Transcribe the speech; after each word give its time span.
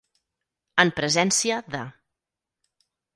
En 0.83 0.91
presència 0.99 1.59
de. 1.75 1.83